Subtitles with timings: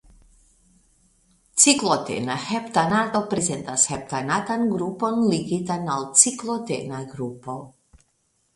[1.63, 7.61] Ciklotena heptanato prezentas heptanatan grupon ligitan al ciklotena grupo.